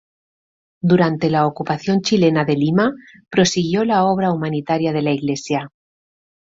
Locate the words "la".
1.29-1.45, 3.85-4.03, 5.03-5.11